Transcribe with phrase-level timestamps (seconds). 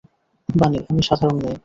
[0.49, 1.57] বানি, আমি সাধারন মেয়ে।